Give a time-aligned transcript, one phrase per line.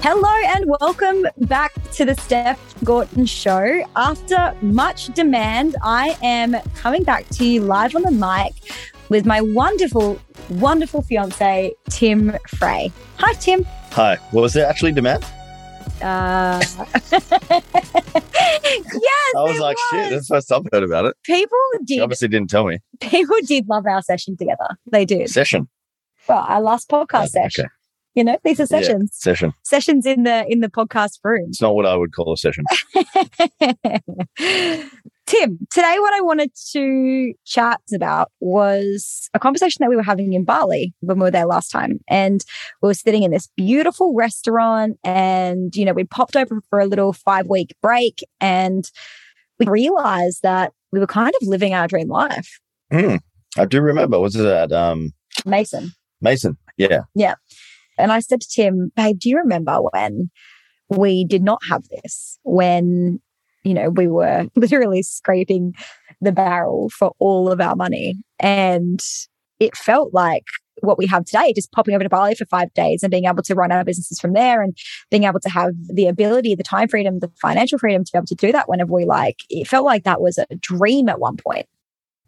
[0.00, 3.82] Hello and welcome back to the Steph Gorton Show.
[3.96, 8.52] After much demand, I am coming back to you live on the mic
[9.08, 12.92] with my wonderful, wonderful fiance, Tim Frey.
[13.18, 13.64] Hi, Tim.
[13.92, 14.16] Hi.
[14.30, 15.24] What Was there actually demand?
[16.00, 16.84] Uh, yes.
[17.50, 21.16] I was like, shit, that's the first I've heard about it.
[21.24, 22.00] People did.
[22.00, 22.78] obviously didn't tell me.
[23.00, 24.76] People did love our session together.
[24.90, 25.28] They did.
[25.28, 25.68] Session.
[26.28, 27.64] Well, our last podcast Oh, session.
[27.64, 27.72] Okay.
[28.18, 28.80] You know, these are Yeah.
[28.80, 29.10] sessions.
[29.12, 29.54] Session.
[29.62, 31.46] Sessions in the in the podcast room.
[31.50, 32.64] It's not what I would call a session.
[35.26, 40.32] Tim, today what I wanted to chat about was a conversation that we were having
[40.32, 42.00] in Bali when we were there last time.
[42.08, 42.40] And
[42.82, 46.86] we were sitting in this beautiful restaurant and, you know, we popped over for a
[46.86, 48.90] little five week break and
[49.60, 52.58] we realized that we were kind of living our dream life.
[52.90, 53.16] Hmm.
[53.56, 54.18] I do remember.
[54.18, 55.12] Was it at um,
[55.46, 55.92] Mason.
[56.20, 56.56] Mason?
[56.78, 57.02] Yeah.
[57.14, 57.34] Yeah.
[57.98, 60.30] And I said to Tim, babe, do you remember when
[60.88, 62.38] we did not have this?
[62.42, 63.20] When,
[63.64, 65.74] you know, we were literally scraping
[66.20, 68.16] the barrel for all of our money.
[68.40, 69.00] And
[69.60, 70.44] it felt like
[70.80, 73.42] what we have today, just popping over to Bali for five days and being able
[73.42, 74.76] to run our businesses from there and
[75.10, 78.26] being able to have the ability, the time freedom, the financial freedom to be able
[78.26, 79.40] to do that whenever we like.
[79.50, 81.66] It felt like that was a dream at one point.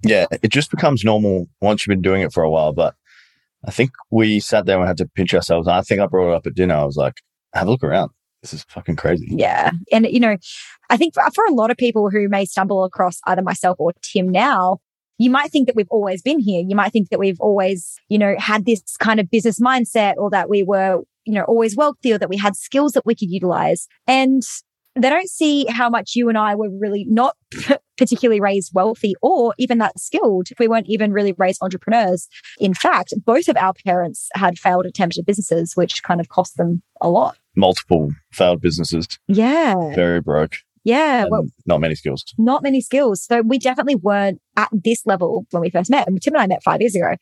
[0.03, 0.27] Yeah.
[0.31, 2.73] It just becomes normal once you've been doing it for a while.
[2.73, 2.95] But
[3.65, 5.69] I think we sat there and had to pinch ourselves.
[5.69, 6.75] I think I brought it up at dinner.
[6.75, 7.15] I was like,
[7.55, 8.11] have a look around.
[8.43, 9.29] This is fucking crazy.
[9.31, 9.73] Yeah.
[9.93, 10.37] And, you know,
[10.89, 13.93] I think for, for a lot of people who may stumble across either myself or
[14.03, 14.79] Tim now,
[15.19, 16.65] you might think that we've always been here.
[16.67, 20.31] You might think that we've always, you know, had this kind of business mindset or
[20.31, 23.31] that we were, you know, always wealthy or that we had skills that we could
[23.31, 23.87] utilize.
[24.07, 24.43] And
[24.97, 27.37] they don't see how much you and I were really not
[27.99, 30.49] particularly raised wealthy or even that skilled.
[30.59, 32.29] We weren't even really raised entrepreneurs.
[32.59, 36.83] In fact, both of our parents had failed attempted businesses, which kind of cost them
[37.01, 37.37] a lot.
[37.57, 39.95] Multiple failed businesses, Yeah.
[39.95, 41.27] very broke, Yeah.
[41.31, 42.25] Well, not many skills.
[42.39, 43.23] not many skills.
[43.23, 46.09] So we definitely weren't at this level when we first met.
[46.09, 47.17] And Tim and I met five years ago.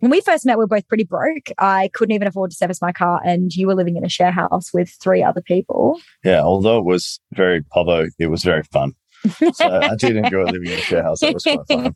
[0.00, 1.48] When we first met, we were both pretty broke.
[1.58, 4.30] I couldn't even afford to service my car, and you were living in a share
[4.30, 5.98] house with three other people.
[6.22, 6.42] Yeah.
[6.42, 8.92] Although it was very povo, it was very fun.
[9.54, 11.20] So I did enjoy living in a share house.
[11.20, 11.94] That was quite fun.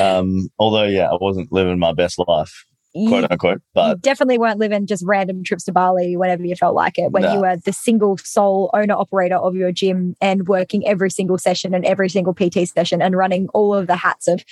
[0.00, 3.62] Um, although, yeah, I wasn't living my best life, quote you, unquote.
[3.72, 7.22] But definitely weren't living just random trips to Bali whenever you felt like it, when
[7.22, 7.34] No.
[7.34, 11.72] you were the single sole owner operator of your gym and working every single session
[11.72, 14.44] and every single PT session and running all of the hats of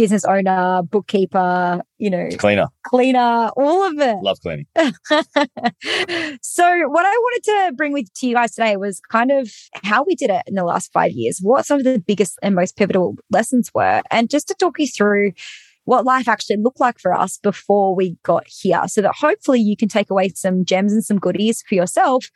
[0.00, 4.16] business owner, bookkeeper, you know, cleaner, cleaner, all of it.
[4.22, 4.64] love cleaning.
[4.76, 4.88] so
[6.88, 9.52] what I wanted to bring with to you guys today was kind of
[9.84, 12.54] how we did it in the last five years, what some of the biggest and
[12.54, 15.32] most pivotal lessons were, and just to talk you through
[15.84, 19.76] what life actually looked like for us before we got here so that hopefully you
[19.76, 22.26] can take away some gems and some goodies for yourself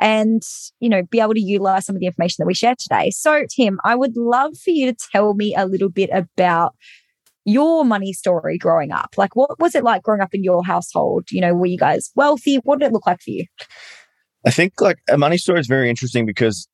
[0.00, 0.42] and
[0.80, 3.10] you know be able to utilize some of the information that we shared today.
[3.10, 6.74] So tim i would love for you to tell me a little bit about
[7.44, 9.14] your money story growing up.
[9.16, 11.30] Like what was it like growing up in your household?
[11.30, 12.56] You know were you guys wealthy?
[12.56, 13.46] What did it look like for you?
[14.46, 16.68] I think like a money story is very interesting because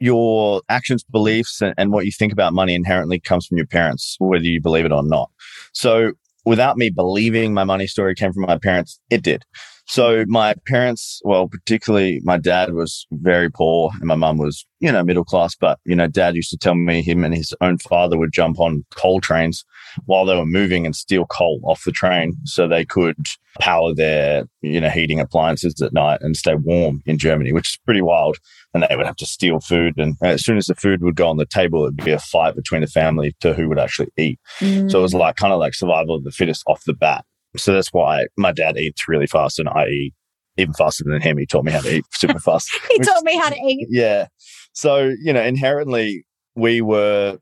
[0.00, 4.16] your actions, beliefs, and, and what you think about money inherently comes from your parents,
[4.18, 5.30] whether you believe it or not.
[5.72, 6.12] So
[6.44, 9.44] without me believing my money story came from my parents, it did.
[9.86, 14.90] So my parents, well, particularly my dad was very poor and my mum was, you
[14.90, 15.54] know, middle class.
[15.54, 18.58] But, you know, dad used to tell me him and his own father would jump
[18.60, 19.64] on coal trains
[20.06, 23.16] while they were moving and steal coal off the train so they could
[23.60, 27.78] power their, you know, heating appliances at night and stay warm in Germany, which is
[27.84, 28.38] pretty wild.
[28.72, 29.94] And they would have to steal food.
[29.98, 32.56] And as soon as the food would go on the table, it'd be a fight
[32.56, 34.40] between the family to who would actually eat.
[34.58, 35.02] So it mm.
[35.02, 37.24] was like kind of like survival of the fittest off the bat.
[37.56, 40.14] So that's why my dad eats really fast and I eat
[40.56, 41.38] even faster than him.
[41.38, 42.70] He taught me how to eat super fast.
[42.90, 44.26] he which- taught me how to eat Yeah.
[44.72, 46.26] So, you know, inherently
[46.56, 47.38] we were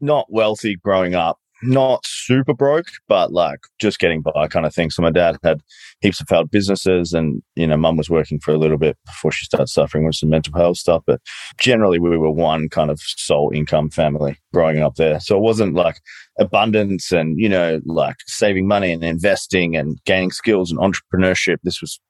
[0.00, 4.90] not wealthy growing up, not super broke, but like just getting by kind of thing.
[4.90, 5.60] So my dad had
[6.00, 9.32] heaps of failed businesses and, you know, mum was working for a little bit before
[9.32, 11.02] she started suffering with some mental health stuff.
[11.06, 11.20] But
[11.58, 15.20] generally we were one kind of sole income family growing up there.
[15.20, 16.00] So it wasn't like
[16.38, 21.56] abundance and, you know, like saving money and investing and gaining skills and entrepreneurship.
[21.62, 22.00] This was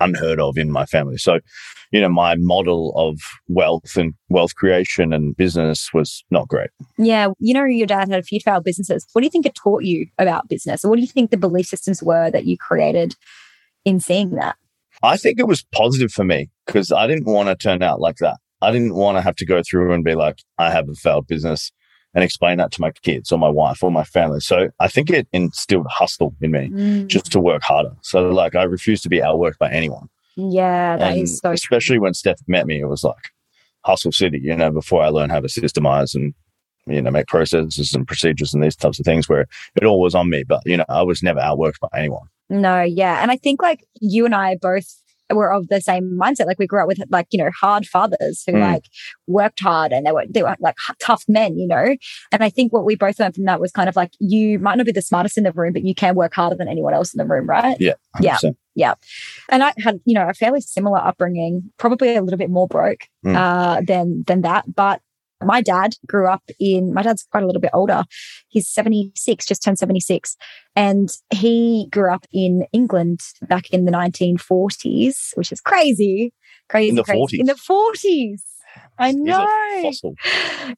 [0.00, 1.16] unheard of in my family.
[1.16, 1.38] So,
[1.90, 6.70] you know, my model of wealth and wealth creation and business was not great.
[6.98, 9.06] Yeah, you know, your dad had a few failed businesses.
[9.12, 10.84] What do you think it taught you about business?
[10.84, 13.14] Or what do you think the belief systems were that you created
[13.84, 14.56] in seeing that?
[15.02, 18.16] I think it was positive for me because I didn't want to turn out like
[18.16, 18.38] that.
[18.62, 21.26] I didn't want to have to go through and be like, I have a failed
[21.26, 21.70] business
[22.16, 24.40] and explain that to my kids or my wife or my family.
[24.40, 27.06] So I think it instilled hustle in me Mm.
[27.06, 27.94] just to work harder.
[28.00, 30.08] So like I refuse to be outworked by anyone.
[30.34, 33.26] Yeah, that and is so especially when Steph met me, it was like
[33.84, 36.34] hustle city, you know, before I learned how to systemize and
[36.88, 40.14] you know, make processes and procedures and these types of things where it all was
[40.14, 40.44] on me.
[40.44, 42.28] But, you know, I was never outworked by anyone.
[42.48, 43.20] No, yeah.
[43.22, 45.02] And I think like you and I both
[45.34, 46.46] were of the same mindset.
[46.46, 48.60] Like we grew up with like, you know, hard fathers who mm.
[48.60, 48.84] like
[49.26, 51.96] worked hard and they were, they were like tough men, you know?
[52.32, 54.76] And I think what we both learned from that was kind of like, you might
[54.76, 57.14] not be the smartest in the room, but you can work harder than anyone else
[57.14, 57.76] in the room, right?
[57.80, 57.94] Yeah.
[58.16, 58.42] 100%.
[58.42, 58.50] Yeah.
[58.76, 58.94] Yeah.
[59.48, 63.08] And I had, you know, a fairly similar upbringing, probably a little bit more broke
[63.24, 63.34] mm.
[63.34, 64.66] uh, than, than that.
[64.72, 65.00] But
[65.44, 68.04] my dad grew up in, my dad's quite a little bit older.
[68.48, 70.36] He's 76, just turned 76.
[70.74, 76.32] And he grew up in England back in the 1940s, which is crazy.
[76.68, 76.90] Crazy.
[76.90, 77.38] In the crazy.
[77.38, 77.40] 40s.
[77.40, 78.42] In the 40s.
[78.98, 79.46] I know.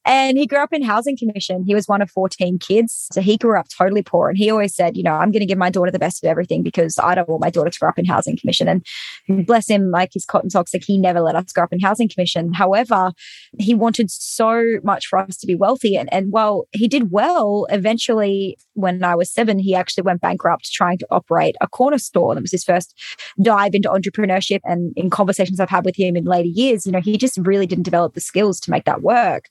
[0.04, 1.64] And he grew up in housing commission.
[1.64, 3.06] He was one of 14 kids.
[3.12, 4.28] So he grew up totally poor.
[4.28, 6.28] And he always said, you know, I'm going to give my daughter the best of
[6.28, 8.68] everything because I don't want my daughter to grow up in housing commission.
[8.68, 12.08] And bless him, like his cotton toxic, he never let us grow up in housing
[12.08, 12.52] commission.
[12.52, 13.12] However,
[13.58, 15.96] he wanted so much for us to be wealthy.
[15.96, 20.70] And, and while he did well, eventually when I was seven, he actually went bankrupt
[20.72, 22.34] trying to operate a corner store.
[22.34, 22.94] That was his first
[23.40, 24.60] dive into entrepreneurship.
[24.64, 27.66] And in conversations I've had with him in later years, you know, he just really
[27.66, 29.48] didn't develop the skills to make that work.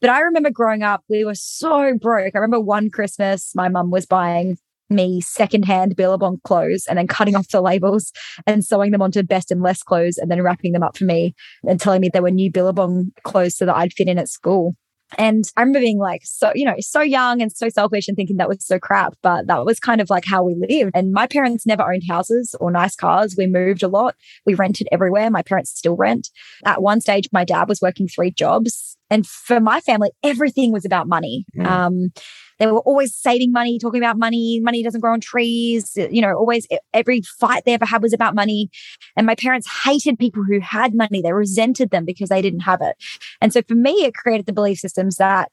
[0.00, 2.34] But I remember growing up, we were so broke.
[2.34, 4.58] I remember one Christmas, my mum was buying
[4.88, 8.12] me secondhand Billabong clothes and then cutting off the labels
[8.46, 11.34] and sewing them onto Best & Less clothes and then wrapping them up for me
[11.66, 14.76] and telling me they were new Billabong clothes so that I'd fit in at school.
[15.18, 18.36] And I remember being like, so, you know, so young and so selfish and thinking
[18.38, 19.14] that was so crap.
[19.22, 20.92] But that was kind of like how we lived.
[20.94, 23.36] And my parents never owned houses or nice cars.
[23.38, 24.16] We moved a lot.
[24.44, 25.30] We rented everywhere.
[25.30, 26.28] My parents still rent.
[26.64, 28.96] At one stage, my dad was working three jobs.
[29.08, 31.46] And for my family, everything was about money.
[31.56, 31.66] Mm.
[31.66, 32.12] Um,
[32.58, 34.60] they were always saving money, talking about money.
[34.60, 35.96] Money doesn't grow on trees.
[35.96, 38.70] You know, always every fight they ever had was about money.
[39.16, 41.20] And my parents hated people who had money.
[41.22, 42.96] They resented them because they didn't have it.
[43.40, 45.50] And so for me, it created the belief systems that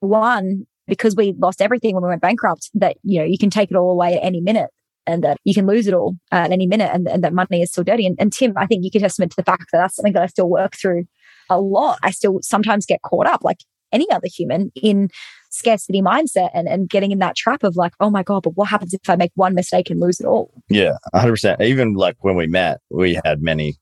[0.00, 3.70] one, because we lost everything when we went bankrupt, that, you know, you can take
[3.70, 4.70] it all away at any minute
[5.06, 7.62] and that you can lose it all uh, at any minute and, and that money
[7.62, 8.06] is still dirty.
[8.06, 10.22] And, and Tim, I think you can testament to the fact that that's something that
[10.22, 11.04] I still work through
[11.50, 11.98] a lot.
[12.02, 13.58] I still sometimes get caught up like
[13.92, 15.08] any other human in
[15.50, 18.68] scarcity mindset and, and getting in that trap of like, oh my God, but what
[18.68, 20.52] happens if I make one mistake and lose it all?
[20.68, 21.60] Yeah, 100%.
[21.60, 23.76] Even like when we met, we had many,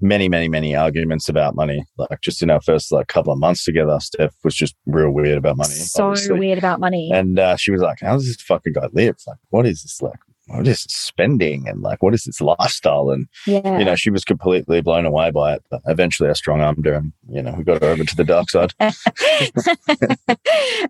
[0.00, 1.84] many, many, many arguments about money.
[1.96, 5.38] Like just in our first like couple of months together, Steph was just real weird
[5.38, 5.70] about money.
[5.70, 6.38] So obviously.
[6.38, 7.10] weird about money.
[7.12, 9.16] And uh, she was like, how does this fucking guy live?
[9.26, 10.18] Like, what is this like?
[10.46, 11.68] What is spending?
[11.68, 13.10] And like what is this lifestyle?
[13.10, 13.78] And yeah.
[13.78, 16.94] you know she was completely blown away by it but eventually i strong armed her
[16.94, 18.72] and you know we got her over to the dark side.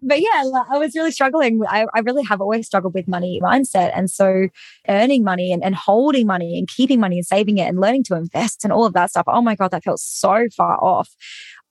[0.02, 1.62] But yeah i was really struggling.
[1.68, 3.92] I, I really have always struggled with money mindset.
[3.94, 4.48] And so
[4.88, 8.16] earning money and, and holding money and keeping money and saving it and learning to
[8.16, 11.14] invest and all of that stuff oh my god that felt so far off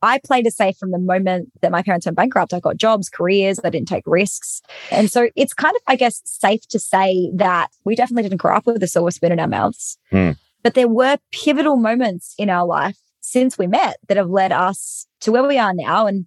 [0.04, 2.54] I played it safe from the moment that my parents went bankrupt.
[2.54, 4.62] I got jobs, careers, I didn't take risks.
[4.92, 8.56] And so it's kind of, I guess, safe to say that we definitely didn't grow
[8.56, 9.98] up with a silver spoon in our mouths.
[10.12, 10.38] Mm.
[10.62, 15.08] But there were pivotal moments in our life since we met that have led us
[15.22, 16.26] to where we are now and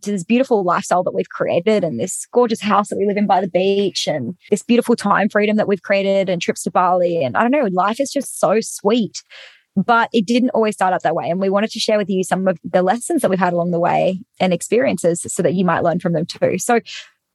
[0.00, 3.26] to this beautiful lifestyle that we've created and this gorgeous house that we live in
[3.26, 7.22] by the beach and this beautiful time freedom that we've created and trips to Bali.
[7.22, 9.22] And I don't know, life is just so sweet
[9.76, 11.28] but it didn't always start out that way.
[11.28, 13.70] And we wanted to share with you some of the lessons that we've had along
[13.70, 16.58] the way and experiences so that you might learn from them too.
[16.58, 16.80] So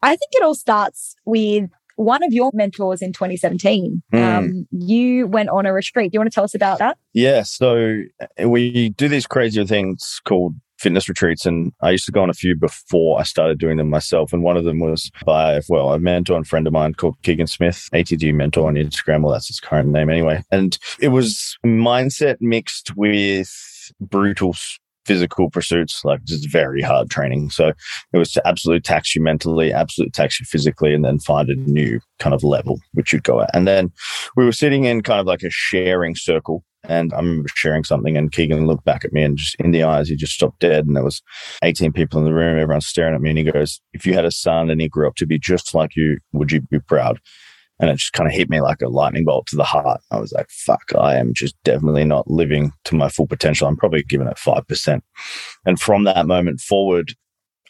[0.02, 4.02] I think it all starts with one of your mentors in 2017.
[4.14, 4.38] Mm.
[4.38, 6.12] Um, you went on a retreat.
[6.12, 6.98] Do you want to tell us about that?
[7.14, 7.44] Yeah.
[7.44, 8.04] So
[8.42, 12.34] we do these crazy things called fitness retreats and I used to go on a
[12.34, 14.32] few before I started doing them myself.
[14.34, 17.48] And one of them was by, well, a mentor and friend of mine called Keegan
[17.48, 19.22] Smith, ATG mentor on Instagram.
[19.22, 20.44] Well, that's his current name anyway.
[20.52, 23.54] And it was mindset mixed with
[24.00, 24.56] brutal
[25.06, 27.50] physical pursuits, like just very hard training.
[27.50, 27.74] So
[28.14, 31.56] it was to absolutely tax you mentally, absolutely tax you physically, and then find a
[31.56, 33.50] new kind of level which you'd go at.
[33.54, 33.92] And then
[34.36, 38.18] we were sitting in kind of like a sharing circle and I remember sharing something,
[38.18, 40.86] and Keegan looked back at me and just in the eyes, he just stopped dead.
[40.86, 41.22] And there was
[41.64, 43.30] 18 people in the room, everyone's staring at me.
[43.30, 45.74] And he goes, If you had a son and he grew up to be just
[45.74, 47.20] like you, would you be proud?
[47.80, 50.02] And it just kind of hit me like a lightning bolt to the heart.
[50.12, 53.68] I was like, fuck, I am just definitely not living to my full potential.
[53.68, 55.02] I'm probably giving it 5%.
[55.66, 57.16] And from that moment forward,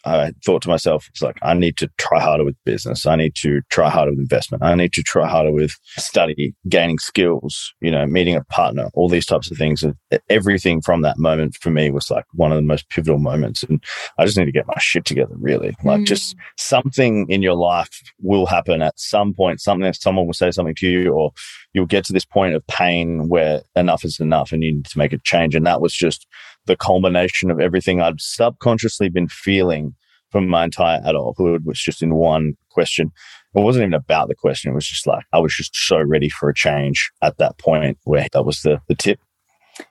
[0.04, 3.06] I thought to myself, it's like, I need to try harder with business.
[3.06, 4.62] I need to try harder with investment.
[4.62, 9.08] I need to try harder with study, gaining skills, you know, meeting a partner, all
[9.08, 9.82] these types of things.
[9.82, 9.94] And
[10.28, 13.62] everything from that moment for me was like one of the most pivotal moments.
[13.62, 13.82] And
[14.18, 15.76] I just need to get my shit together, really.
[15.84, 16.06] Like, mm.
[16.06, 19.60] just something in your life will happen at some point.
[19.60, 21.32] Something, someone will say something to you, or
[21.72, 24.98] you'll get to this point of pain where enough is enough and you need to
[24.98, 25.54] make a change.
[25.54, 26.26] And that was just
[26.66, 29.94] the culmination of everything I'd subconsciously been feeling
[30.30, 33.10] from my entire adulthood was just in one question.
[33.54, 34.70] It wasn't even about the question.
[34.70, 37.98] It was just like I was just so ready for a change at that point
[38.04, 39.20] where that was the the tip.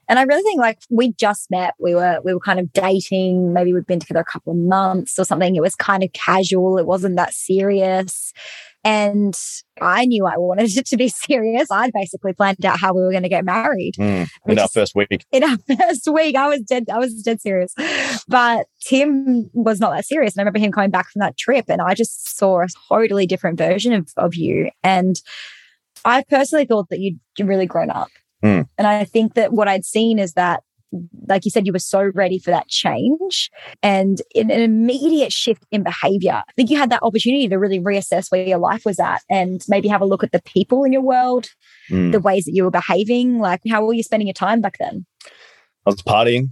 [0.07, 1.73] And I really think like we just met.
[1.79, 3.53] We were we were kind of dating.
[3.53, 5.55] Maybe we'd been together a couple of months or something.
[5.55, 6.77] It was kind of casual.
[6.77, 8.33] It wasn't that serious.
[8.83, 9.37] And
[9.81, 11.69] I knew I wanted it to be serious.
[11.71, 13.95] I'd basically planned out how we were going to get married.
[13.97, 15.25] Mm, in our first week.
[15.31, 16.85] In our first week, I was dead.
[16.91, 17.73] I was dead serious.
[18.27, 20.35] But Tim was not that serious.
[20.35, 23.25] And I remember him coming back from that trip, and I just saw a totally
[23.25, 24.69] different version of, of you.
[24.83, 25.21] And
[26.05, 28.09] I personally thought that you'd really grown up.
[28.43, 28.67] Mm.
[28.77, 30.63] And I think that what I'd seen is that
[31.27, 33.49] like you said, you were so ready for that change
[33.83, 36.43] and in an immediate shift in behavior.
[36.47, 39.61] I think you had that opportunity to really reassess where your life was at and
[39.67, 41.49] maybe have a look at the people in your world,
[41.89, 42.11] mm.
[42.11, 43.39] the ways that you were behaving.
[43.39, 45.05] Like, how were you spending your time back then?
[45.85, 46.49] I was partying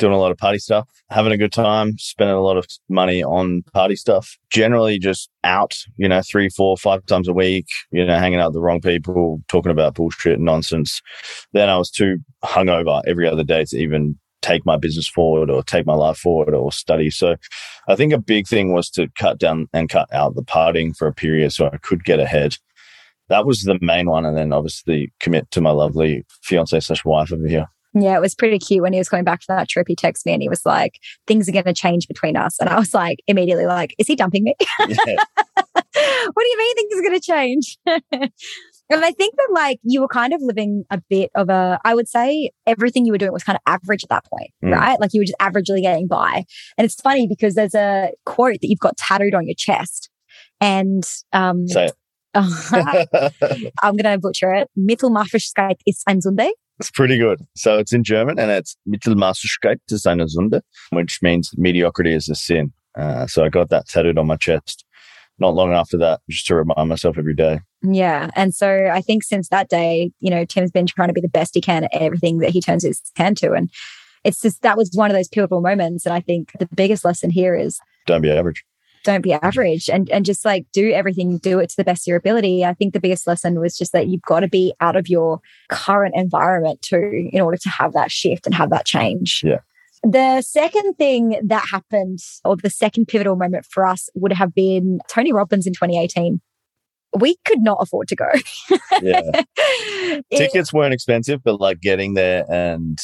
[0.00, 3.22] doing a lot of party stuff, having a good time, spending a lot of money
[3.22, 4.36] on party stuff.
[4.50, 8.48] Generally, just out, you know, three, four, five times a week, you know, hanging out
[8.48, 11.00] with the wrong people, talking about bullshit and nonsense.
[11.52, 15.62] Then I was too hungover every other day to even take my business forward or
[15.62, 17.10] take my life forward or study.
[17.10, 17.36] So
[17.86, 21.06] I think a big thing was to cut down and cut out the partying for
[21.06, 22.56] a period so I could get ahead.
[23.28, 24.24] That was the main one.
[24.24, 27.68] And then obviously commit to my lovely fiance slash wife over here.
[27.94, 29.86] Yeah, it was pretty cute when he was coming back from that trip.
[29.88, 32.58] He texted me and he was like, things are going to change between us.
[32.60, 34.54] And I was like, immediately like, is he dumping me?
[35.92, 36.26] Yeah.
[36.32, 37.78] what do you mean things are going to change?
[37.86, 41.94] and I think that like you were kind of living a bit of a, I
[41.94, 44.72] would say everything you were doing was kind of average at that point, mm.
[44.72, 45.00] right?
[45.00, 46.44] Like you were just averagely getting by.
[46.78, 50.10] And it's funny because there's a quote that you've got tattooed on your chest.
[50.60, 51.66] And um.
[52.34, 54.70] I'm going to butcher it.
[54.78, 56.50] Mittelmaßigkeit ist ein Sünde.
[56.80, 57.46] It's pretty good.
[57.54, 62.34] So it's in German and it's Mittelmaßigkeit ist eine Sünde, which means mediocrity is a
[62.34, 62.72] sin.
[62.98, 64.84] Uh, so I got that tattooed on my chest
[65.40, 67.60] not long after that, just to remind myself every day.
[67.82, 68.30] Yeah.
[68.36, 71.28] And so I think since that day, you know, Tim's been trying to be the
[71.28, 73.52] best he can at everything that he turns his hand to.
[73.52, 73.70] And
[74.22, 76.04] it's just that was one of those pivotal moments.
[76.04, 78.64] And I think the biggest lesson here is don't be average
[79.04, 82.08] don't be average and and just like do everything do it to the best of
[82.08, 82.64] your ability.
[82.64, 85.40] I think the biggest lesson was just that you've got to be out of your
[85.68, 89.42] current environment too in order to have that shift and have that change.
[89.44, 89.60] Yeah.
[90.02, 95.00] The second thing that happened or the second pivotal moment for us would have been
[95.08, 96.40] tony robbins in 2018
[97.18, 98.30] we could not afford to go.
[99.02, 99.22] Yeah.
[100.32, 103.00] Tickets weren't expensive but like getting there and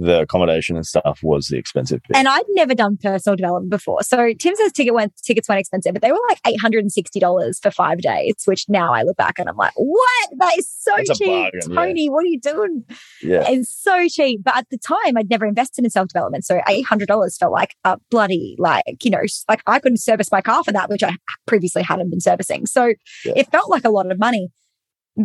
[0.00, 2.16] the accommodation and stuff was the expensive bit.
[2.16, 4.02] And I'd never done personal development before.
[4.02, 8.00] So Tim says ticket went, tickets weren't expensive, but they were like $860 for five
[8.00, 10.28] days, which now I look back and I'm like, what?
[10.38, 11.52] That is so That's cheap.
[11.52, 12.10] Bargain, Tony, yeah.
[12.10, 12.84] what are you doing?
[13.22, 13.44] Yeah.
[13.46, 14.42] It's so cheap.
[14.42, 16.46] But at the time, I'd never invested in self development.
[16.46, 20.64] So $800 felt like a bloody, like, you know, like I couldn't service my car
[20.64, 21.14] for that, which I
[21.46, 22.64] previously hadn't been servicing.
[22.64, 23.34] So yeah.
[23.36, 24.48] it felt like a lot of money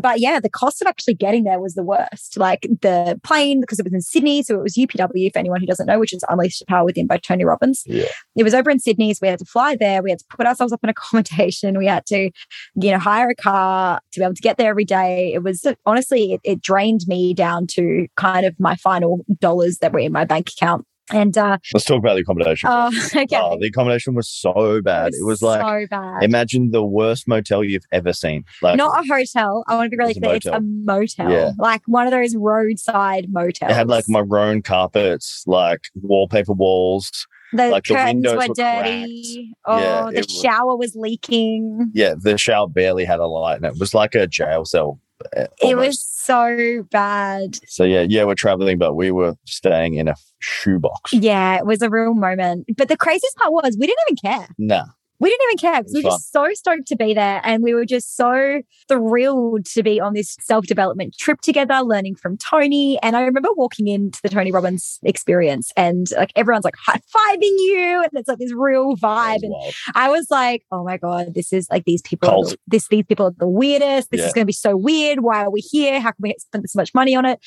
[0.02, 2.38] but yeah, the cost of actually getting there was the worst.
[2.38, 5.66] Like the plane, because it was in Sydney, so it was UPW for anyone who
[5.66, 7.84] doesn't know, which is Unleash the Power Within by Tony Robbins.
[7.86, 8.06] Yeah.
[8.36, 10.02] It was over in Sydney, so we had to fly there.
[10.02, 11.78] We had to put ourselves up in accommodation.
[11.78, 12.32] We had to,
[12.76, 15.34] you know, hire a car to be able to get there every day.
[15.34, 19.94] It was honestly, it, it drained me down to kind of my final dollars that
[19.94, 20.86] were in my bank account.
[21.12, 22.70] And uh, let's talk about the accommodation.
[22.72, 23.28] Oh, okay.
[23.34, 25.14] Oh, the accommodation was so bad.
[25.14, 26.24] It was, it was like so bad.
[26.24, 28.44] Imagine the worst motel you've ever seen.
[28.62, 29.64] Like not a hotel.
[29.68, 30.36] I want to be really clear.
[30.36, 31.32] It's a motel.
[31.32, 31.52] Yeah.
[31.60, 33.72] Like one of those roadside motels.
[33.72, 37.28] It had like maroon carpets, like wallpaper walls.
[37.54, 39.56] The like curtains the were dirty.
[39.64, 39.84] Cracked.
[39.84, 41.92] Oh, yeah, the shower was, was leaking.
[41.94, 45.00] Yeah, the shower barely had a light, and it was like a jail cell
[45.36, 45.54] Almost.
[45.62, 47.58] It was so bad.
[47.68, 51.14] So yeah, yeah, we're traveling, but we were staying in a shoebox.
[51.14, 52.66] Yeah, it was a real moment.
[52.76, 54.48] But the craziest part was we didn't even care.
[54.58, 54.86] Nah
[55.20, 57.74] we didn't even care because we were just so stoked to be there and we
[57.74, 63.00] were just so thrilled to be on this self-development trip together learning from tony.
[63.02, 68.02] And i remember walking into the tony robbins experience and like everyone's like high-fiving you
[68.04, 69.44] and it's like this real vibe.
[69.44, 69.74] And wild.
[69.96, 73.28] i was like oh my god this is like these people the, this these people
[73.28, 74.12] are the weirdest.
[74.12, 74.28] This yeah.
[74.28, 75.22] is going to be so weird.
[75.22, 76.00] Why are we here?
[76.00, 77.40] How can we spend so much money on it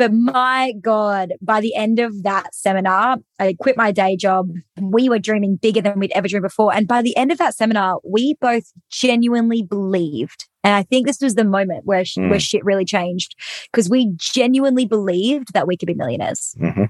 [0.00, 4.48] But my God, by the end of that seminar, I quit my day job.
[4.80, 6.74] We were dreaming bigger than we'd ever dreamed before.
[6.74, 10.48] And by the end of that seminar, we both genuinely believed.
[10.64, 12.30] And I think this was the moment where, mm.
[12.30, 13.34] where shit really changed
[13.70, 16.54] because we genuinely believed that we could be millionaires.
[16.58, 16.84] Mm-hmm.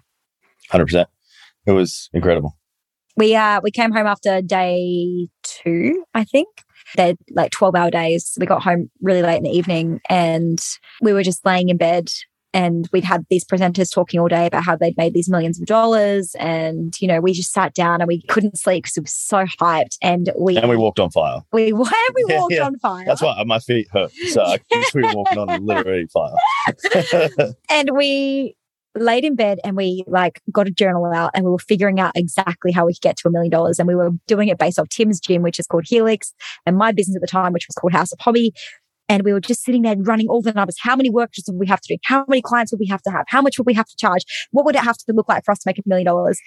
[0.70, 1.06] 100%.
[1.66, 2.56] It was incredible.
[3.16, 6.46] We uh we came home after day two, I think.
[6.94, 8.36] They're like 12 hour days.
[8.38, 10.60] We got home really late in the evening and
[11.02, 12.08] we were just laying in bed
[12.52, 15.66] and we'd had these presenters talking all day about how they'd made these millions of
[15.66, 19.06] dollars and you know we just sat down and we couldn't sleep because we were
[19.06, 21.84] so hyped and we and we walked on fire we, we
[22.28, 22.64] yeah, walked yeah.
[22.64, 24.58] on fire that's why my feet hurt so I
[24.94, 26.34] we walked on literally fire
[27.68, 28.56] and we
[28.96, 32.12] laid in bed and we like got a journal out and we were figuring out
[32.16, 33.78] exactly how we could get to a million dollars.
[33.78, 36.34] And we were doing it based off Tim's gym, which is called Helix,
[36.66, 38.52] and my business at the time, which was called House of Hobby.
[39.10, 40.76] And we were just sitting there running all the numbers.
[40.80, 41.98] How many workshops would we have to do?
[42.04, 43.24] How many clients would we have to have?
[43.26, 44.22] How much would we have to charge?
[44.52, 46.40] What would it have to look like for us to make a million dollars?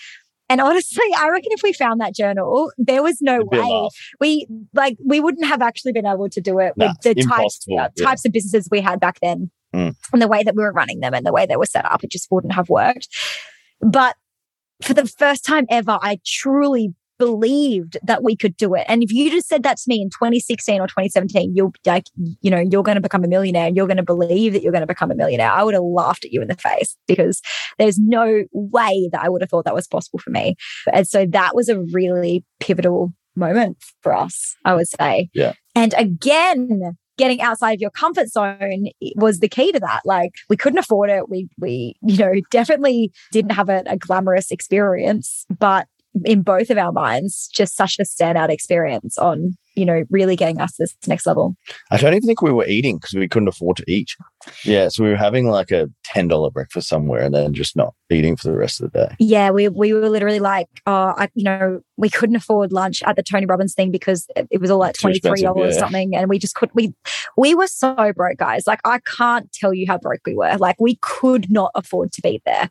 [0.47, 3.89] And honestly, I reckon if we found that journal, there was no way
[4.21, 7.65] we like we wouldn't have actually been able to do it nah, with the types
[7.67, 9.95] yeah, types of businesses we had back then mm.
[10.13, 12.03] and the way that we were running them and the way they were set up.
[12.03, 13.07] It just wouldn't have worked.
[13.81, 14.15] But
[14.81, 18.85] for the first time ever, I truly believed that we could do it.
[18.87, 22.05] And if you just said that to me in 2016 or 2017, you'll like,
[22.41, 24.71] you know, you're going to become a millionaire and you're going to believe that you're
[24.71, 25.51] going to become a millionaire.
[25.51, 27.41] I would have laughed at you in the face because
[27.77, 30.55] there's no way that I would have thought that was possible for me.
[30.91, 35.29] And so that was a really pivotal moment for us, I would say.
[35.33, 35.53] Yeah.
[35.75, 40.01] And again, getting outside of your comfort zone was the key to that.
[40.05, 41.29] Like we couldn't afford it.
[41.29, 45.87] We we you know definitely didn't have a, a glamorous experience, but
[46.25, 50.61] in both of our minds, just such a standout experience on you know, really getting
[50.61, 51.55] us this next level.
[51.89, 54.15] I don't even think we were eating because we couldn't afford to eat.
[54.63, 57.93] Yeah, so we were having like a ten dollar breakfast somewhere and then just not
[58.09, 59.15] eating for the rest of the day.
[59.19, 63.15] Yeah, we we were literally like, oh, I, you know, we couldn't afford lunch at
[63.15, 65.79] the Tony Robbins thing because it was all like twenty three dollars yeah.
[65.79, 66.75] something, and we just couldn't.
[66.75, 66.93] we
[67.37, 68.67] we were so broke, guys.
[68.67, 70.57] Like I can't tell you how broke we were.
[70.57, 72.69] Like we could not afford to be there,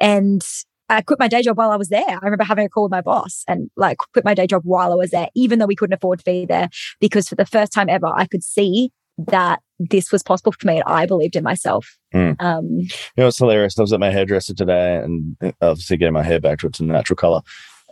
[0.00, 0.44] and
[0.92, 2.04] I quit my day job while I was there.
[2.06, 4.92] I remember having a call with my boss and like quit my day job while
[4.92, 6.68] I was there, even though we couldn't afford to be there,
[7.00, 10.76] because for the first time ever, I could see that this was possible for me
[10.76, 11.96] and I believed in myself.
[12.14, 12.36] Mm.
[12.40, 13.78] Um, you know, it's hilarious.
[13.78, 16.80] I was at my hairdresser today and uh, obviously getting my hair back to its
[16.80, 17.40] natural color.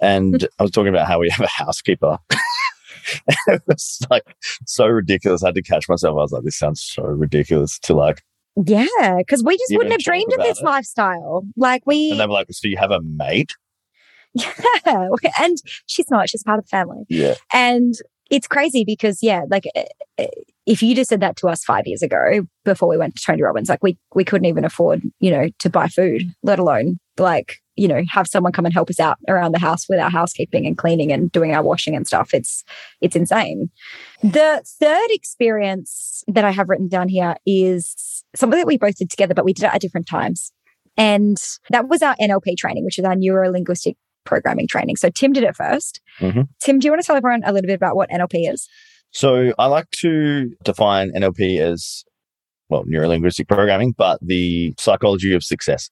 [0.02, 2.18] And I was talking about how we have a housekeeper.
[3.46, 4.24] it was like
[4.66, 5.42] so ridiculous.
[5.42, 6.12] I had to catch myself.
[6.12, 8.22] I was like, this sounds so ridiculous to like
[8.56, 10.64] yeah, because we just wouldn't have dreamed of this it.
[10.64, 11.44] lifestyle.
[11.56, 13.52] Like we, and they were like, "So you have a mate?"
[14.86, 15.08] Yeah,
[15.40, 16.28] and she's not.
[16.28, 17.04] She's part of the family.
[17.08, 17.94] Yeah, and
[18.30, 19.84] it's crazy because yeah, like eh,
[20.18, 20.26] eh,
[20.66, 23.42] if you just said that to us five years ago before we went to Tony
[23.42, 27.56] Robbins, like we we couldn't even afford, you know, to buy food, let alone like
[27.76, 30.64] you know have someone come and help us out around the house with our housekeeping
[30.66, 32.32] and cleaning and doing our washing and stuff.
[32.32, 32.62] It's
[33.00, 33.70] it's insane.
[34.22, 39.10] The third experience that I have written down here is something that we both did
[39.10, 40.52] together, but we did it at different times.
[40.96, 41.38] And
[41.70, 44.96] that was our NLP training, which is our neuro linguistic programming training.
[44.96, 46.42] So Tim did it 1st mm-hmm.
[46.62, 48.68] Tim, do you want to tell everyone a little bit about what NLP is?
[49.12, 52.04] So I like to define NLP as
[52.68, 55.90] well, neuro linguistic programming, but the psychology of success.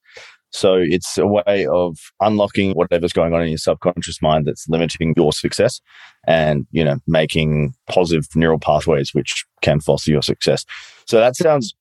[0.51, 5.13] So it's a way of unlocking whatever's going on in your subconscious mind that's limiting
[5.17, 5.81] your success
[6.27, 10.65] and, you know, making positive neural pathways which can foster your success.
[11.07, 11.75] So that sounds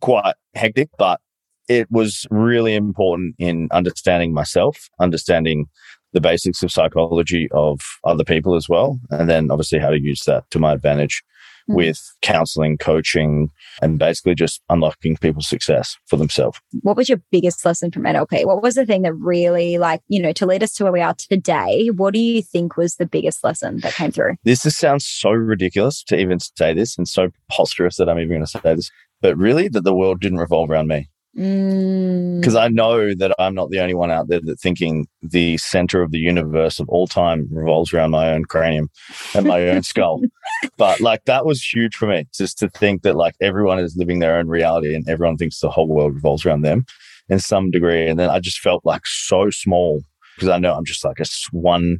[0.00, 1.20] quite hectic, but
[1.68, 5.66] it was really important in understanding myself, understanding
[6.12, 8.98] the basics of psychology of other people as well.
[9.10, 11.22] And then obviously how to use that to my advantage
[11.68, 11.74] mm.
[11.74, 13.48] with counseling, coaching,
[13.80, 16.60] and basically just unlocking people's success for themselves.
[16.82, 18.44] What was your biggest lesson from NLP?
[18.44, 21.00] What was the thing that really, like, you know, to lead us to where we
[21.00, 21.88] are today?
[21.88, 24.34] What do you think was the biggest lesson that came through?
[24.44, 28.28] This just sounds so ridiculous to even say this and so preposterous that I'm even
[28.28, 28.90] going to say this,
[29.22, 31.08] but really that the world didn't revolve around me.
[31.34, 32.60] Because mm.
[32.60, 36.10] I know that I'm not the only one out there that thinking the center of
[36.10, 38.90] the universe of all time revolves around my own cranium
[39.34, 40.20] and my own skull.
[40.76, 44.20] But like that was huge for me, just to think that like everyone is living
[44.20, 46.84] their own reality and everyone thinks the whole world revolves around them
[47.28, 48.06] in some degree.
[48.06, 50.02] And then I just felt like so small
[50.36, 51.98] because I know I'm just like a one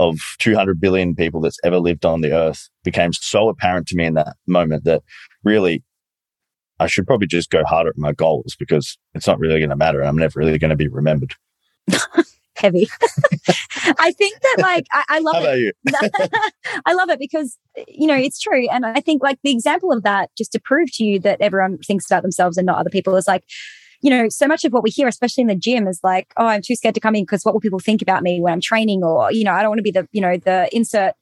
[0.00, 4.06] of 200 billion people that's ever lived on the earth became so apparent to me
[4.06, 5.02] in that moment that
[5.44, 5.84] really
[6.80, 9.76] I should probably just go harder at my goals because it's not really going to
[9.76, 10.02] matter.
[10.02, 11.34] I'm never really going to be remembered.
[12.56, 12.88] Heavy.
[13.98, 15.76] I think that like I, I love it.
[16.86, 17.58] I love it because
[17.88, 20.88] you know it's true, and I think like the example of that, just to prove
[20.94, 23.42] to you that everyone thinks about themselves and not other people, is like
[24.04, 26.46] you know, so much of what we hear, especially in the gym, is like, oh,
[26.46, 28.60] I'm too scared to come in because what will people think about me when I'm
[28.60, 29.02] training?
[29.02, 31.14] Or, you know, I don't want to be the, you know, the insert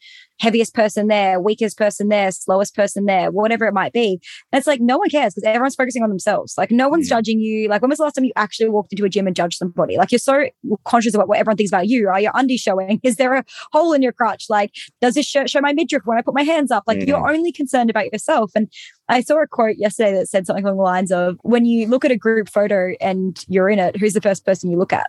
[0.43, 4.21] heaviest person there, weakest person there, slowest person there, whatever it might be.
[4.51, 6.55] And it's like no one cares because everyone's focusing on themselves.
[6.59, 7.11] Like no one's mm.
[7.11, 7.69] judging you.
[7.69, 9.97] Like when was the last time you actually walked into a gym and judged somebody?
[9.97, 10.47] Like you're so
[10.85, 12.09] conscious about what everyone thinks about you.
[12.09, 13.01] Are your undies showing?
[13.05, 14.47] Is there a hole in your crotch?
[14.51, 16.83] Like does this shirt show my midriff when I put my hands up?
[16.89, 17.07] Like mm.
[17.07, 18.51] you're only concerned about yourself.
[18.57, 18.69] And
[19.09, 22.05] I saw a quote yesterday that said something along the lines of when you look
[22.05, 25.07] at a group photo and you're in it, who's the first person you look at?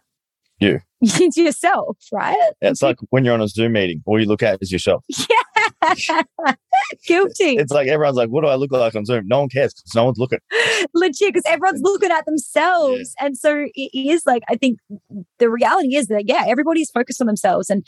[0.63, 0.79] You.
[1.01, 2.37] It's yourself, right?
[2.61, 5.03] It's like when you're on a Zoom meeting, all you look at is yourself.
[6.07, 6.23] Yeah.
[7.05, 7.57] Guilty.
[7.57, 9.27] It's like everyone's like, what do I look like on Zoom?
[9.27, 10.39] No one cares because no one's looking.
[10.93, 13.13] Legit, because everyone's looking at themselves.
[13.19, 13.25] Yeah.
[13.25, 14.79] And so it is like, I think
[15.39, 17.69] the reality is that, yeah, everybody's focused on themselves.
[17.69, 17.85] And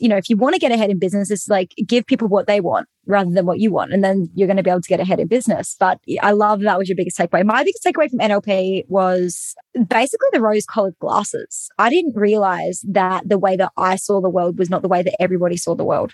[0.00, 2.46] you know, if you want to get ahead in business, it's like give people what
[2.46, 3.92] they want rather than what you want.
[3.92, 5.76] And then you're going to be able to get ahead in business.
[5.78, 7.44] But I love that was your biggest takeaway.
[7.44, 9.54] My biggest takeaway from NLP was
[9.88, 11.70] basically the rose colored glasses.
[11.78, 15.02] I didn't realize that the way that I saw the world was not the way
[15.02, 16.12] that everybody saw the world.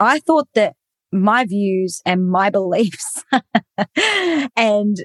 [0.00, 0.74] I thought that
[1.12, 3.22] my views and my beliefs
[4.56, 4.96] and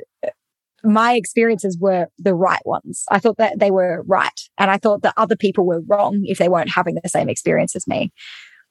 [0.83, 3.03] my experiences were the right ones.
[3.11, 4.39] I thought that they were right.
[4.57, 7.75] And I thought that other people were wrong if they weren't having the same experience
[7.75, 8.11] as me.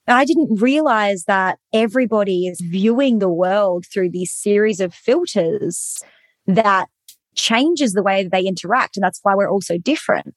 [0.07, 6.03] I didn't realize that everybody is viewing the world through these series of filters
[6.47, 6.89] that
[7.35, 8.97] changes the way that they interact.
[8.97, 10.35] And that's why we're all so different.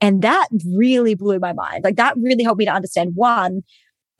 [0.00, 1.84] And that really blew my mind.
[1.84, 3.62] Like that really helped me to understand one,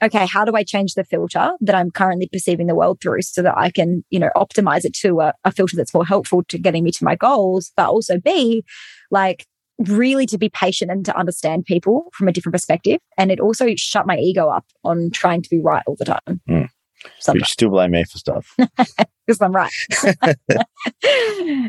[0.02, 3.42] okay, how do I change the filter that I'm currently perceiving the world through so
[3.42, 6.58] that I can, you know, optimize it to a, a filter that's more helpful to
[6.58, 8.64] getting me to my goals, but also be
[9.10, 9.46] like
[9.78, 12.98] really to be patient and to understand people from a different perspective.
[13.16, 16.40] And it also shut my ego up on trying to be right all the time.
[16.48, 16.68] Mm.
[17.32, 18.54] You still blame me for stuff.
[18.56, 19.70] Because I'm right.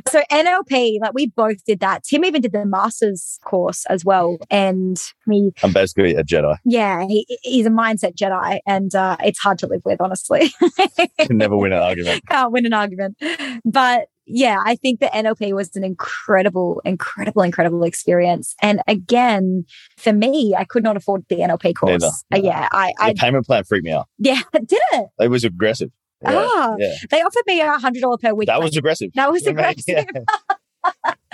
[0.10, 2.04] so NLP, like we both did that.
[2.04, 4.38] Tim even did the master's course as well.
[4.50, 6.56] And me I'm basically a Jedi.
[6.65, 10.54] Yeah, he, he's a mindset Jedi and uh, it's hard to live with, honestly.
[11.20, 12.24] Can never win an argument.
[12.30, 13.18] Can't win an argument.
[13.65, 18.56] But yeah, I think the NLP was an incredible, incredible, incredible experience.
[18.62, 19.65] And again,
[19.98, 22.04] for me, I could not afford the NLP course.
[22.04, 24.08] Uh, yeah, I, the I payment plan freaked me out.
[24.20, 25.08] Yeah, did it?
[25.20, 25.89] It was aggressive.
[26.22, 26.94] Yeah, ah, yeah.
[27.10, 28.48] they offered me a hundred dollar per week.
[28.48, 29.10] That was aggressive.
[29.15, 30.06] That was aggressive.
[30.13, 31.13] Yeah.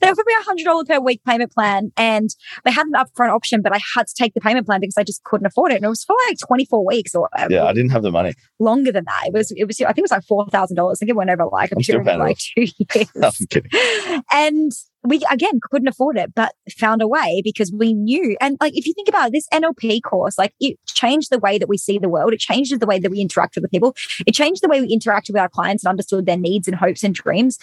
[0.00, 2.30] they offered me a hundred dollar per week payment plan, and
[2.64, 5.04] they had an upfront option, but I had to take the payment plan because I
[5.04, 5.76] just couldn't afford it.
[5.76, 7.52] And it was for like twenty four weeks or whatever.
[7.52, 8.34] Yeah, I didn't have the money.
[8.58, 9.52] Longer than that, it was.
[9.52, 9.80] It was.
[9.80, 10.98] I think it was like four thousand dollars.
[10.98, 13.08] I think it went over like I'm, sure like two years.
[13.22, 14.22] I'm kidding.
[14.32, 18.36] And we again couldn't afford it, but found a way because we knew.
[18.40, 21.58] And like, if you think about it, this NLP course, like it changed the way
[21.58, 22.32] that we see the world.
[22.32, 23.94] It changed the way that we interact with the people.
[24.26, 27.02] It changed the way we interacted with our clients and understood their needs and hopes
[27.02, 27.58] and dreams.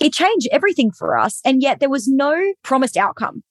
[0.00, 1.40] It changed everything for us.
[1.44, 3.42] And yet there was no promised outcome.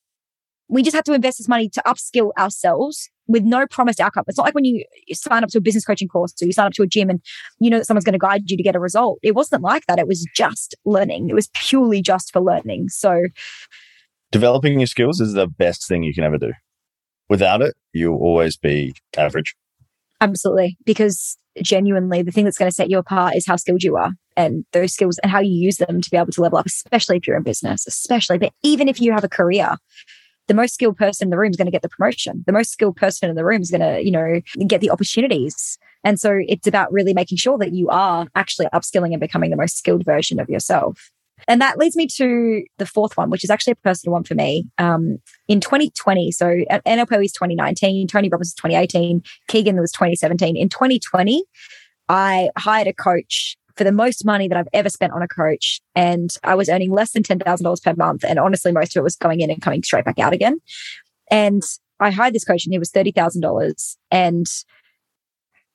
[0.70, 4.26] We just had to invest this money to upskill ourselves with no promised outcome.
[4.28, 6.68] It's not like when you sign up to a business coaching course or you sign
[6.68, 7.22] up to a gym and
[7.60, 9.20] you know that someone's going to guide you to get a result.
[9.22, 10.00] It wasn't like that.
[10.00, 11.30] It was just learning.
[11.30, 12.90] It was purely just for learning.
[12.90, 13.24] So
[14.32, 16.54] developing your skills is the best thing you can ever do.
[17.30, 19.56] Without it, you'll always be average.
[20.20, 20.78] Absolutely.
[20.86, 24.12] Because genuinely, the thing that's going to set you apart is how skilled you are
[24.36, 27.18] and those skills and how you use them to be able to level up, especially
[27.18, 29.78] if you're in business, especially, but even if you have a career,
[30.48, 32.44] the most skilled person in the room is going to get the promotion.
[32.46, 35.78] The most skilled person in the room is going to, you know, get the opportunities.
[36.04, 39.56] And so it's about really making sure that you are actually upskilling and becoming the
[39.56, 41.12] most skilled version of yourself.
[41.48, 44.36] And that leads me to the fourth one, which is actually a personal one for
[44.36, 44.66] me.
[44.78, 50.56] Um, in 2020, so NLP was 2019, Tony Robbins was 2018, Keegan was 2017.
[50.56, 51.44] In 2020,
[52.10, 55.82] I hired a coach for the most money that I've ever spent on a coach.
[55.96, 58.24] And I was earning less than $10,000 per month.
[58.24, 60.60] And honestly, most of it was going in and coming straight back out again.
[61.32, 61.64] And
[62.00, 63.96] I hired this coach and he was $30,000.
[64.12, 64.46] And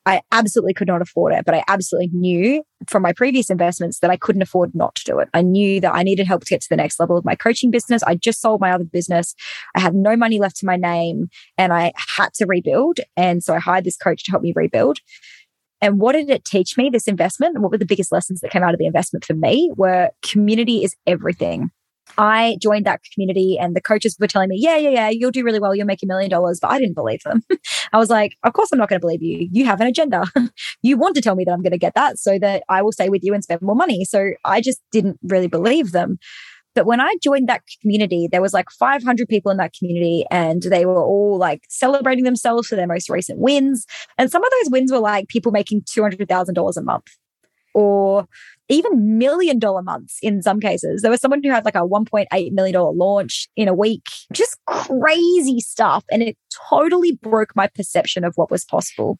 [0.09, 4.11] I absolutely could not afford it, but I absolutely knew from my previous investments that
[4.11, 5.29] I couldn't afford not to do it.
[5.35, 7.71] I knew that I needed help to get to the next level of my coaching
[7.71, 8.03] business.
[8.03, 9.35] I just sold my other business.
[9.75, 13.01] I had no money left to my name and I had to rebuild.
[13.18, 15.01] And so I hired this coach to help me rebuild.
[15.83, 17.61] And what did it teach me, this investment?
[17.61, 20.85] What were the biggest lessons that came out of the investment for me were community
[20.85, 21.71] is everything.
[22.16, 25.44] I joined that community and the coaches were telling me, yeah, yeah, yeah, you'll do
[25.44, 25.75] really well.
[25.75, 26.59] You'll make a million dollars.
[26.61, 27.42] But I didn't believe them.
[27.92, 29.49] I was like, of course I'm not going to believe you.
[29.53, 30.25] You have an agenda.
[30.83, 32.92] you want to tell me that I'm going to get that so that I will
[32.92, 34.05] stay with you and spend more money.
[34.05, 36.18] So I just didn't really believe them.
[36.75, 40.62] But when I joined that community, there was like 500 people in that community and
[40.62, 43.85] they were all like celebrating themselves for their most recent wins.
[44.16, 47.07] And some of those wins were like people making $200,000 a month.
[47.74, 48.26] Or
[48.68, 51.02] even million dollar months in some cases.
[51.02, 55.61] There was someone who had like a $1.8 million launch in a week, just crazy
[55.61, 56.04] stuff.
[56.11, 56.37] And it
[56.68, 59.18] totally broke my perception of what was possible.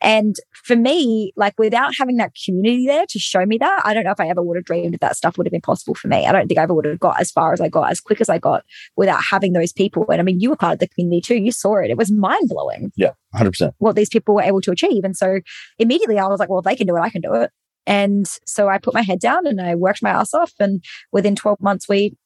[0.00, 4.04] And for me, like without having that community there to show me that, I don't
[4.04, 6.08] know if I ever would have dreamed that, that stuff would have been possible for
[6.08, 6.26] me.
[6.26, 8.20] I don't think I ever would have got as far as I got, as quick
[8.20, 8.64] as I got
[8.96, 10.04] without having those people.
[10.10, 11.36] And I mean, you were part of the community too.
[11.36, 11.90] You saw it.
[11.90, 12.92] It was mind blowing.
[12.96, 13.72] Yeah, 100%.
[13.78, 15.02] What these people were able to achieve.
[15.02, 15.40] And so
[15.78, 17.50] immediately I was like, well, if they can do it, I can do it.
[17.86, 20.52] And so I put my head down and I worked my ass off.
[20.58, 22.16] And within 12 months, we,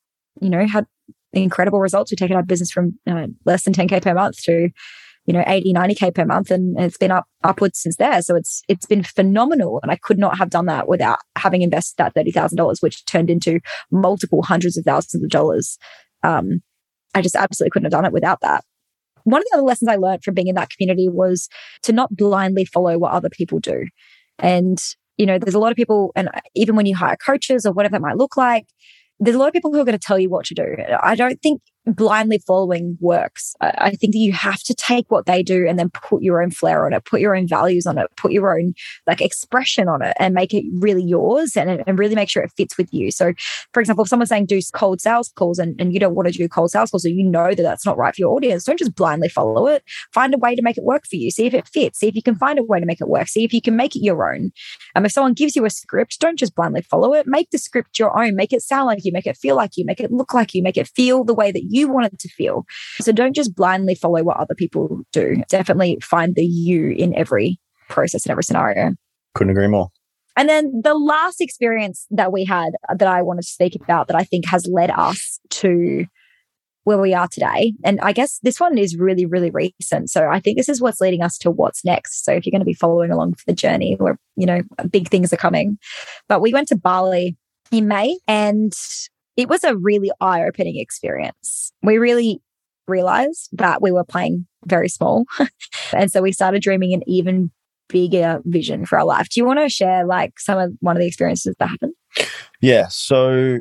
[0.40, 0.86] you know, had
[1.32, 2.10] incredible results.
[2.10, 4.70] We've taken our business from uh, less than 10K per month to,
[5.26, 6.50] you know, 80, 90K per month.
[6.50, 8.22] And it's been up upwards since there.
[8.22, 9.80] So it's, it's been phenomenal.
[9.82, 13.60] And I could not have done that without having invested that $30,000, which turned into
[13.90, 15.78] multiple hundreds of thousands of dollars.
[16.22, 16.62] Um,
[17.14, 18.64] I just absolutely couldn't have done it without that.
[19.24, 21.48] One of the other lessons I learned from being in that community was
[21.82, 23.86] to not blindly follow what other people do.
[24.38, 24.78] And
[25.20, 27.92] you know, there's a lot of people, and even when you hire coaches or whatever
[27.92, 28.66] that might look like,
[29.18, 30.64] there's a lot of people who are going to tell you what to do.
[31.02, 31.60] I don't think
[31.94, 33.54] blindly following works.
[33.60, 36.50] I, think that you have to take what they do and then put your own
[36.50, 38.74] flair on it, put your own values on it, put your own
[39.06, 42.52] like expression on it and make it really yours and, and really make sure it
[42.56, 43.10] fits with you.
[43.10, 43.32] So,
[43.72, 46.36] for example, if someone's saying do cold sales calls and, and you don't want to
[46.36, 48.78] do cold sales calls, so you know that that's not right for your audience, don't
[48.78, 49.82] just blindly follow it.
[50.12, 51.30] Find a way to make it work for you.
[51.30, 52.00] See if it fits.
[52.00, 53.28] See if you can find a way to make it work.
[53.28, 54.52] See if you can make it your own.
[54.94, 57.26] Um, if someone gives you a script, don't just blindly follow it.
[57.26, 58.36] Make the script your own.
[58.36, 59.12] Make it sound like you.
[59.12, 59.84] Make it feel like you.
[59.84, 60.62] Make it look like you.
[60.62, 62.64] Make it feel the way that you want it to feel.
[63.00, 65.42] So don't just blindly follow what other people do.
[65.48, 68.94] Definitely find the you in every process and every scenario.
[69.34, 69.88] Couldn't agree more.
[70.36, 74.16] And then the last experience that we had that I wanted to speak about that
[74.16, 76.06] I think has led us to
[76.84, 77.74] where we are today.
[77.84, 80.10] And I guess this one is really, really recent.
[80.10, 82.24] So I think this is what's leading us to what's next.
[82.24, 85.08] So if you're going to be following along for the journey where, you know, big
[85.08, 85.78] things are coming.
[86.28, 87.36] But we went to Bali
[87.70, 88.72] in May and
[89.40, 91.72] it was a really eye opening experience.
[91.82, 92.42] We really
[92.86, 95.24] realized that we were playing very small.
[95.94, 97.50] and so we started dreaming an even
[97.88, 99.30] bigger vision for our life.
[99.30, 101.94] Do you want to share like some of one of the experiences that happened?
[102.60, 102.88] Yeah.
[102.90, 103.60] So,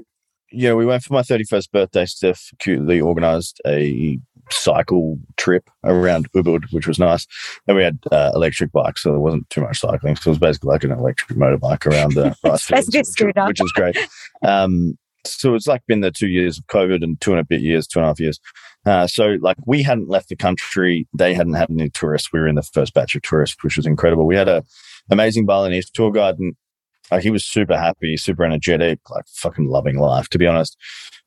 [0.52, 2.06] yeah, we went for my 31st birthday.
[2.06, 4.20] Steph cutely organized a
[4.52, 7.26] cycle trip around Ubud, which was nice.
[7.68, 10.18] And we had uh, electric bikes, so there wasn't too much cycling.
[10.18, 13.72] So it was basically like an electric motorbike around the rice fields, which, which, is
[13.74, 13.98] great.
[14.44, 17.62] Um, so it's like been the two years of COVID and two and a bit
[17.62, 18.40] years, two and a half years.
[18.86, 21.08] Uh, so like we hadn't left the country.
[21.14, 22.32] They hadn't had any tourists.
[22.32, 24.26] We were in the first batch of tourists, which was incredible.
[24.26, 24.64] We had a
[25.12, 26.56] amazing Balinese tour guide and
[27.12, 30.78] like he was super happy, super energetic, like fucking loving life, to be honest.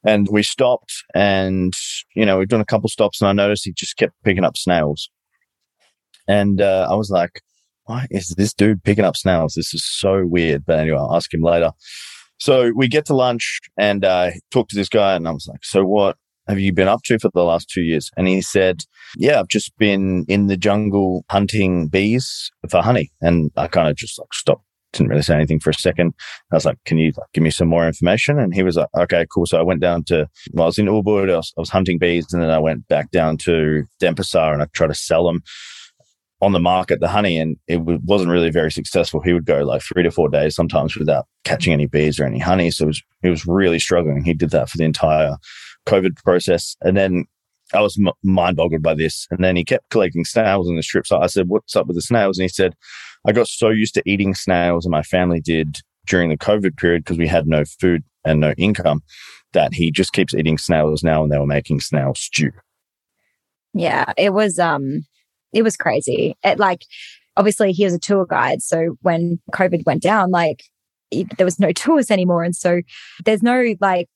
[0.05, 1.75] And we stopped and,
[2.15, 4.57] you know, we've done a couple stops and I noticed he just kept picking up
[4.57, 5.11] snails.
[6.29, 7.43] And, uh, I was like,
[7.85, 9.55] why is this dude picking up snails?
[9.55, 10.65] This is so weird.
[10.65, 11.73] But anyway, I'll ask him later.
[12.43, 15.65] So we get to lunch and uh, talk to this guy, and I was like,
[15.65, 16.17] "So what
[16.49, 18.83] have you been up to for the last two years?" And he said,
[19.17, 23.95] "Yeah, I've just been in the jungle hunting bees for honey." And I kind of
[23.95, 26.15] just like stopped, didn't really say anything for a second.
[26.51, 28.89] I was like, "Can you like, give me some more information?" And he was like,
[28.99, 31.61] "Okay, cool." So I went down to, well, I was in Ubud, I was, I
[31.61, 34.95] was hunting bees, and then I went back down to Denpasar and I tried to
[34.95, 35.43] sell them
[36.43, 39.21] on the market the honey and it w- wasn't really very successful.
[39.21, 42.41] He would go like three to four days sometimes without catching any bees or any
[42.41, 42.73] honey.
[42.73, 44.25] So it was, he was really struggling.
[44.25, 45.37] He did that for the entire
[45.87, 46.77] COVID process.
[46.83, 47.27] And then
[47.73, 49.29] I was m- mind boggled by this.
[49.31, 51.07] And then he kept collecting snails in the strip.
[51.13, 52.39] I said, what's up with the snails?
[52.39, 52.75] And he said,
[53.25, 55.79] I got so used to eating snails and my family did
[56.09, 59.05] during the COVID period because we had no food and no income
[59.53, 62.51] that he just keeps eating snails now and they were making snail stew.
[63.75, 65.07] Yeah, it was um
[65.53, 66.37] it was crazy.
[66.43, 66.85] It, like,
[67.37, 68.63] obviously, he was a tour guide.
[68.63, 70.65] So when COVID went down, like,
[71.37, 72.43] there was no tours anymore.
[72.43, 72.81] And so
[73.25, 74.09] there's no like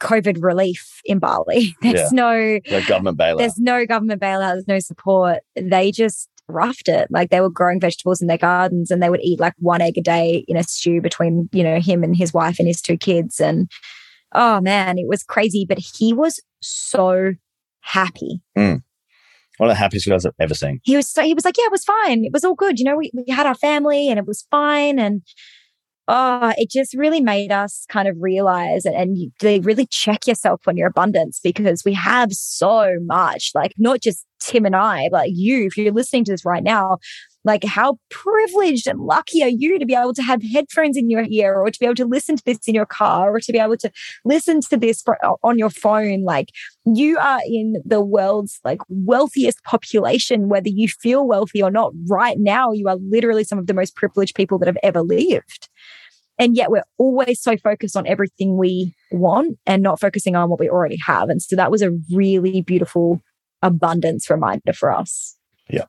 [0.00, 1.76] COVID relief in Bali.
[1.82, 2.08] There's yeah.
[2.12, 3.38] no, no government bailout.
[3.38, 4.54] There's no government bailout.
[4.54, 5.40] There's no support.
[5.56, 7.08] They just roughed it.
[7.10, 9.98] Like they were growing vegetables in their gardens and they would eat like one egg
[9.98, 12.96] a day in a stew between, you know, him and his wife and his two
[12.96, 13.40] kids.
[13.40, 13.70] And
[14.34, 15.66] oh man, it was crazy.
[15.68, 17.34] But he was so
[17.80, 18.40] happy.
[18.56, 18.82] Mm.
[19.58, 20.80] One of the happiest guys I've ever seen.
[20.84, 22.24] He was so he was like, Yeah, it was fine.
[22.24, 22.78] It was all good.
[22.78, 24.98] You know, we, we had our family and it was fine.
[24.98, 25.22] And
[26.08, 30.66] oh, it just really made us kind of realize and, and you, really check yourself
[30.66, 35.32] on your abundance because we have so much, like not just Tim and I, but
[35.32, 36.98] you, if you're listening to this right now,
[37.48, 41.24] Like, how privileged and lucky are you to be able to have headphones in your
[41.30, 43.58] ear or to be able to listen to this in your car or to be
[43.58, 43.90] able to
[44.26, 46.24] listen to this for, on your phone?
[46.24, 46.50] Like,
[46.84, 51.92] you are in the world's like wealthiest population, whether you feel wealthy or not.
[52.06, 55.70] Right now, you are literally some of the most privileged people that have ever lived.
[56.38, 60.60] And yet we're always so focused on everything we want and not focusing on what
[60.60, 61.30] we already have.
[61.30, 63.22] And so that was a really beautiful
[63.62, 65.34] abundance reminder for us.
[65.70, 65.86] Yeah.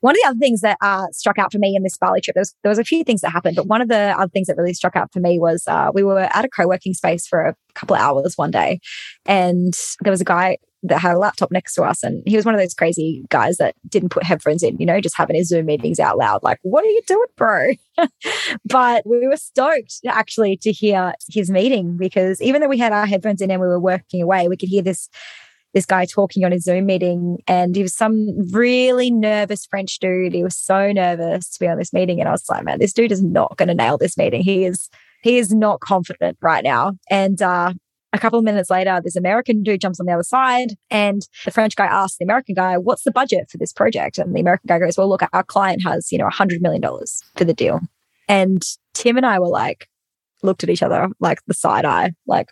[0.00, 2.34] One of the other things that uh, struck out for me in this Bali trip,
[2.34, 4.46] there was, there was a few things that happened, but one of the other things
[4.46, 7.40] that really struck out for me was uh, we were at a co-working space for
[7.40, 8.80] a couple of hours one day,
[9.26, 12.44] and there was a guy that had a laptop next to us, and he was
[12.44, 15.48] one of those crazy guys that didn't put headphones in, you know, just having his
[15.48, 17.72] Zoom meetings out loud, like, "What are you doing, bro?"
[18.64, 23.06] but we were stoked actually to hear his meeting because even though we had our
[23.06, 25.08] headphones in and we were working away, we could hear this
[25.74, 30.34] this guy talking on his Zoom meeting, and he was some really nervous French dude.
[30.34, 32.92] He was so nervous to be on this meeting, and I was like, man, this
[32.92, 34.42] dude is not going to nail this meeting.
[34.42, 34.90] He is
[35.22, 36.92] he is not confident right now.
[37.08, 37.72] And uh,
[38.12, 41.50] a couple of minutes later, this American dude jumps on the other side, and the
[41.50, 44.68] French guy asks the American guy, "What's the budget for this project?" And the American
[44.68, 47.54] guy goes, "Well, look, our client has you know a hundred million dollars for the
[47.54, 47.80] deal."
[48.28, 48.62] And
[48.94, 49.88] Tim and I were like,
[50.42, 52.48] looked at each other like the side eye, like,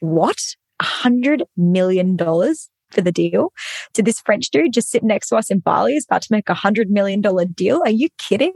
[0.00, 0.38] "What?"
[0.84, 3.52] Hundred million dollars for the deal
[3.94, 6.48] to this French dude just sitting next to us in Bali is about to make
[6.48, 7.82] a hundred million dollar deal.
[7.84, 8.52] Are you kidding?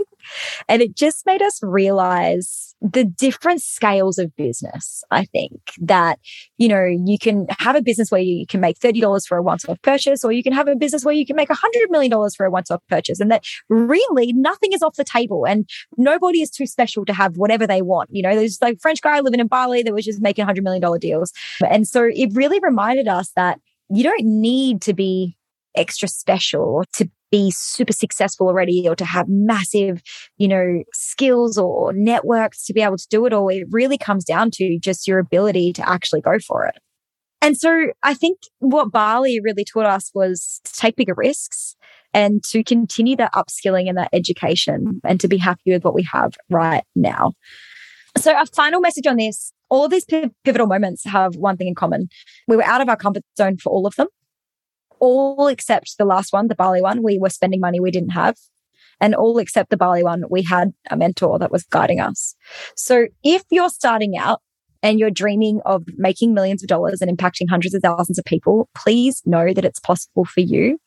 [0.68, 5.03] And it just made us realize the different scales of business.
[5.11, 6.18] I think that,
[6.59, 9.68] you know, you can have a business where you can make $30 for a once
[9.68, 12.11] off purchase, or you can have a business where you can make a hundred million
[12.11, 13.18] dollars for a once off purchase.
[13.20, 17.37] And that really nothing is off the table and nobody is too special to have
[17.37, 18.11] whatever they want.
[18.12, 20.83] You know, there's like French guy living in Bali that was just making hundred million
[20.83, 21.33] dollar deals.
[21.68, 25.37] And so it really reminded us that you don't need to be
[25.74, 30.03] extra special or to be super successful already or to have massive,
[30.38, 33.48] you know, skills or networks to be able to do it all.
[33.48, 36.79] It really comes down to just your ability to actually go for it.
[37.40, 41.77] And so I think what Bali really taught us was to take bigger risks
[42.14, 46.03] and to continue that upskilling and that education and to be happy with what we
[46.11, 47.35] have right now.
[48.18, 52.09] So, our final message on this all these pivotal moments have one thing in common.
[52.46, 54.09] We were out of our comfort zone for all of them,
[54.98, 57.02] all except the last one, the Bali one.
[57.02, 58.37] We were spending money we didn't have.
[59.00, 62.35] And all except the Bali one, we had a mentor that was guiding us.
[62.76, 64.40] So if you're starting out
[64.83, 68.68] and you're dreaming of making millions of dollars and impacting hundreds of thousands of people,
[68.74, 70.78] please know that it's possible for you.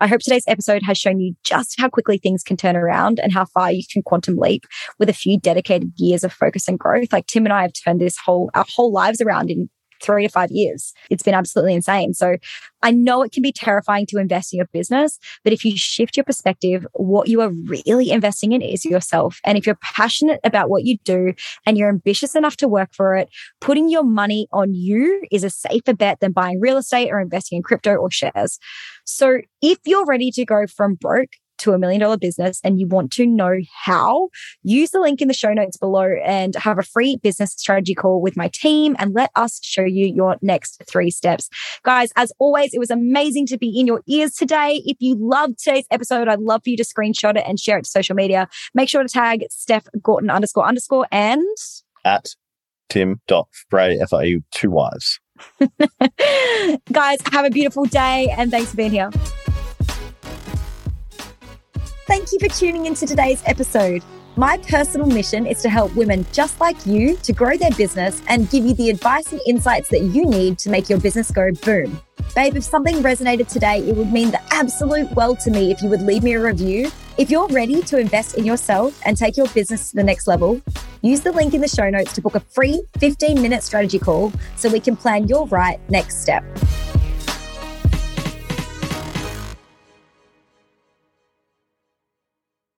[0.00, 3.32] I hope today's episode has shown you just how quickly things can turn around and
[3.32, 4.64] how far you can quantum leap
[4.98, 7.12] with a few dedicated years of focus and growth.
[7.12, 9.68] Like Tim and I have turned this whole, our whole lives around in
[10.04, 10.92] three to five years.
[11.10, 12.14] It's been absolutely insane.
[12.14, 12.36] So
[12.82, 16.16] I know it can be terrifying to invest in your business, but if you shift
[16.16, 19.40] your perspective, what you are really investing in is yourself.
[19.44, 21.32] And if you're passionate about what you do
[21.64, 25.50] and you're ambitious enough to work for it, putting your money on you is a
[25.50, 28.58] safer bet than buying real estate or investing in crypto or shares.
[29.06, 32.86] So if you're ready to go from broke to a million dollar business and you
[32.86, 34.28] want to know how,
[34.62, 38.20] use the link in the show notes below and have a free business strategy call
[38.20, 41.48] with my team and let us show you your next three steps.
[41.82, 44.82] Guys, as always, it was amazing to be in your ears today.
[44.84, 47.84] If you loved today's episode, I'd love for you to screenshot it and share it
[47.84, 48.48] to social media.
[48.74, 51.42] Make sure to tag Steph Gorton underscore underscore and
[52.04, 52.34] at
[52.88, 55.20] tim.frey, F-I-E, two wives.
[56.92, 59.10] Guys, have a beautiful day and thanks for being here.
[62.06, 64.04] Thank you for tuning into today's episode.
[64.36, 68.50] My personal mission is to help women just like you to grow their business and
[68.50, 71.98] give you the advice and insights that you need to make your business go boom.
[72.34, 75.88] Babe, if something resonated today, it would mean the absolute world to me if you
[75.88, 76.90] would leave me a review.
[77.16, 80.60] If you're ready to invest in yourself and take your business to the next level,
[81.00, 84.30] use the link in the show notes to book a free 15 minute strategy call
[84.56, 86.44] so we can plan your right next step.